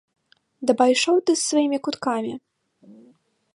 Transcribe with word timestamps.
Да 0.69 0.75
пайшоў 0.79 1.15
ты 1.27 1.31
з 1.35 1.41
сваімі 1.51 1.79
куткамі! 1.87 2.33